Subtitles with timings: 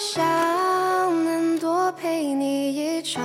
[0.00, 0.24] 想
[1.24, 3.20] 能多陪你一场，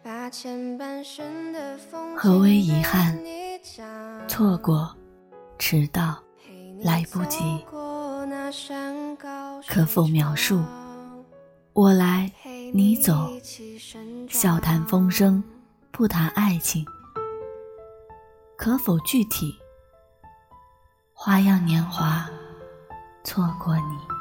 [0.00, 3.18] 把前半生的风何为遗憾？
[4.28, 4.94] 错过，
[5.58, 6.22] 迟到，
[6.82, 7.64] 来不及，
[9.66, 10.62] 可否描述？
[11.72, 12.30] 我来，
[12.72, 13.28] 你走，
[14.28, 15.42] 笑谈风声，
[15.90, 16.86] 不谈爱情，
[18.56, 19.58] 可否具体？
[21.12, 22.28] 花样年华，
[23.24, 24.11] 错过你。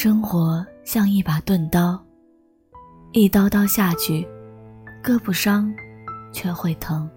[0.00, 2.00] 生活像一把钝刀，
[3.10, 4.24] 一刀刀下去，
[5.02, 5.74] 割不伤，
[6.32, 7.10] 却会疼。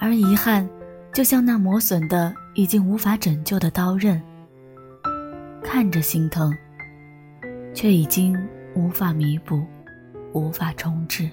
[0.00, 0.68] 而遗憾，
[1.12, 4.20] 就像那磨损的、已经无法拯救的刀刃，
[5.62, 6.52] 看着心疼，
[7.72, 8.36] 却已经
[8.74, 9.64] 无法弥补。
[10.32, 11.30] 无法重置。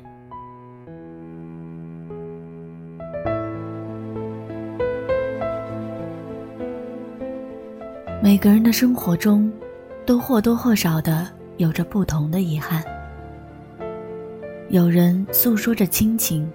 [8.21, 9.51] 每个人的生活中，
[10.05, 12.83] 都或多或少的有着不同的遗憾。
[14.69, 16.51] 有人诉说着亲情，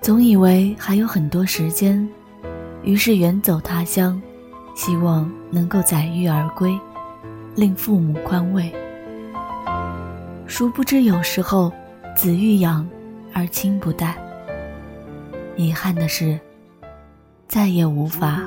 [0.00, 2.06] 总以为还有很多时间，
[2.82, 4.20] 于是远走他乡，
[4.74, 6.78] 希望能够载誉而归，
[7.54, 8.72] 令父母宽慰。
[10.46, 11.72] 殊不知，有时候
[12.16, 12.88] 子欲养
[13.32, 14.16] 而亲不待。
[15.56, 16.38] 遗憾的是，
[17.48, 18.40] 再也无法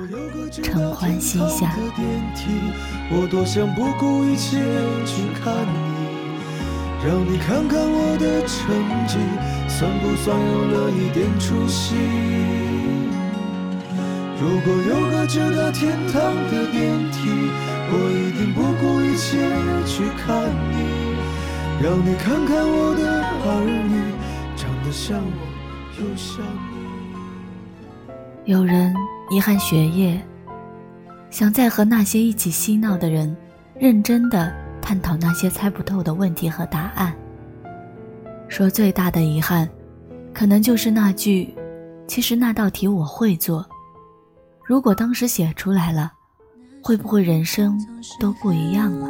[0.52, 1.76] 承欢膝下。
[3.10, 4.62] 我多想不顾一切
[5.06, 6.06] 去看你，
[7.04, 8.70] 让你看看我的成
[9.08, 9.18] 绩，
[9.68, 11.96] 算不算有了一点出息？
[14.40, 16.22] 如果有个直达天堂
[16.52, 17.50] 的电梯，
[17.90, 19.42] 我一定不顾一切
[19.86, 20.78] 去看你。
[21.82, 23.02] 让你看看我的
[23.44, 24.14] 儿女，
[24.56, 25.42] 长得像我
[26.00, 26.81] 又像你。
[28.46, 28.92] 有人
[29.30, 30.20] 遗憾学业，
[31.30, 33.38] 想再和那些一起嬉闹的人，
[33.78, 34.52] 认真的
[34.82, 37.16] 探讨那些猜不透的问题和答案。
[38.48, 39.70] 说最大的遗憾，
[40.34, 41.54] 可能就是那句
[42.08, 43.64] ：“其实那道题我会做。”
[44.66, 46.12] 如果当时写出来了，
[46.82, 47.78] 会不会人生
[48.20, 49.08] 都不一样了？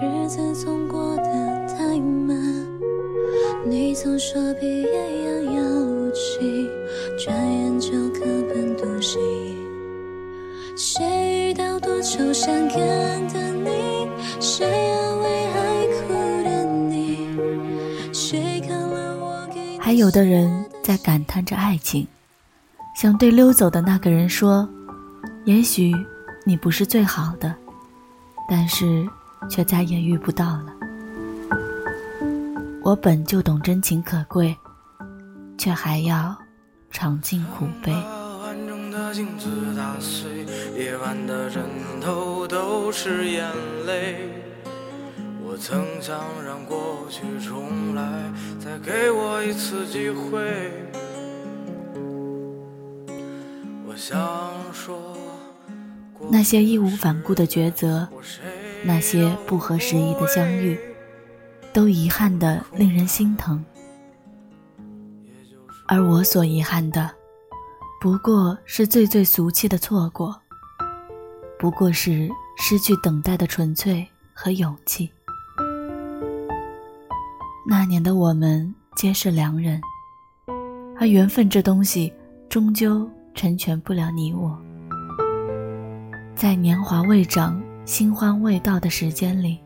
[0.00, 2.38] 日子总过得太慢，
[3.66, 5.32] 你总说毕业
[12.44, 14.08] 多愁善感的你？
[14.40, 16.12] 谁安慰爱哭
[16.44, 18.12] 的你？
[18.12, 22.06] 谁看了我给还有的人在感叹着爱情，
[22.94, 24.68] 想对溜走的那个人说：
[25.44, 25.92] 也许
[26.44, 27.54] 你不是最好的，
[28.48, 29.08] 但是。
[29.46, 30.72] 却再也遇不到了。
[32.82, 34.56] 我本就懂真情可贵，
[35.58, 36.34] 却还要
[36.90, 37.94] 尝尽苦悲。
[39.14, 40.44] 镜子打碎
[40.76, 41.62] 夜晚的枕
[42.00, 43.48] 头都是眼
[43.86, 44.28] 泪。
[45.40, 48.02] 我曾想让过去重来，
[48.58, 50.72] 再给我一次机会。
[53.86, 54.18] 我想
[54.72, 55.16] 说，
[56.28, 58.08] 那些义无反顾的抉择。
[58.82, 60.76] 那些不合时宜的相遇，
[61.72, 63.64] 都遗憾的令人心疼。
[65.86, 67.08] 而我所遗憾的，
[68.04, 70.38] 不过是最最俗气的错过，
[71.58, 72.28] 不过是
[72.58, 75.10] 失去等待的纯粹和勇气。
[77.66, 79.80] 那年的我们皆是良人，
[81.00, 82.12] 而缘分这东西，
[82.50, 84.54] 终究成全不了你我。
[86.36, 87.58] 在年华未长。
[87.86, 89.58] 新欢未到的时间里，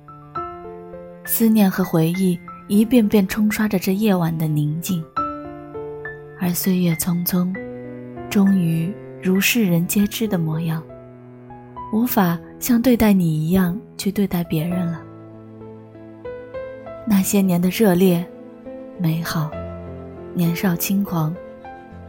[1.25, 5.05] 思念和回忆一遍遍冲刷着这夜晚的宁静。
[6.41, 7.53] 而岁月匆匆，
[8.31, 10.83] 终于如世人皆知的模样，
[11.93, 15.01] 无法像对待你一样去对待别人了。
[17.07, 18.25] 那些年的热烈、
[18.99, 19.51] 美好、
[20.35, 21.35] 年少轻狂，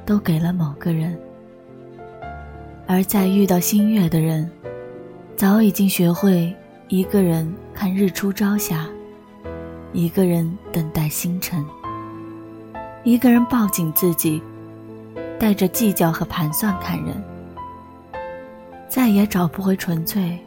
[0.06, 1.18] 都给了某个人，
[2.86, 4.50] 而在遇到新月的人。
[5.38, 6.54] 早已经学会
[6.90, 8.86] 一个人看日出朝霞，
[9.94, 11.66] 一个人等待星辰，
[13.06, 14.44] 一个人抱紧自己，
[15.40, 17.16] 带着计较和盘算看人，
[18.90, 20.38] 再也找不回纯粹，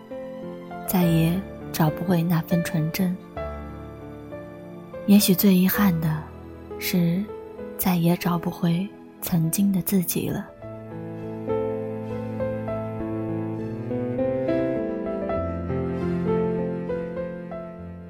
[0.87, 1.33] 再也
[1.73, 3.17] 找不回那份纯真。
[5.07, 6.23] 也许最遗憾的，
[6.79, 7.25] 是
[7.79, 8.87] 再也找不回
[9.23, 10.47] 曾经的自己了。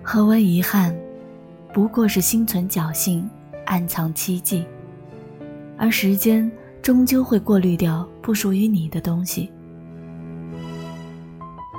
[0.02, 0.94] 何为遗憾？
[1.72, 3.30] 不过是心存侥幸，
[3.64, 4.66] 暗藏期冀。
[5.78, 6.50] 而时间
[6.82, 9.52] 终究会过滤掉不属于你的东西。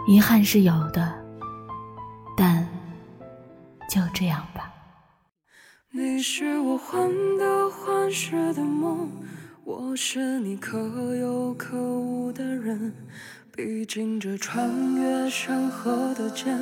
[0.08, 1.14] 遗憾是有的，
[2.38, 2.66] 但
[3.90, 4.72] 就这样吧。
[5.92, 9.10] 你是我患得患失的梦，
[9.66, 10.78] 我是你可
[11.18, 12.94] 有可无的人。
[13.56, 16.58] 毕竟这穿越山河的剑，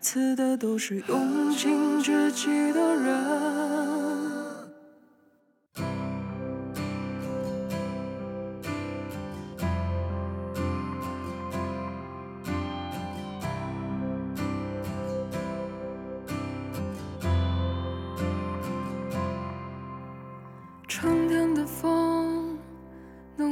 [0.00, 4.39] 刺的都是用尽知己的人。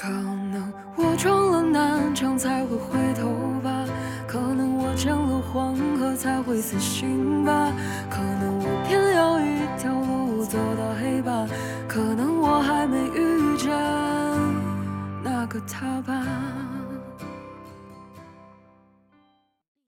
[0.00, 3.28] 可能我撞了南墙才会回头
[3.62, 3.84] 吧，
[4.26, 7.70] 可能我见了黄河才会死心吧，
[8.08, 8.49] 可能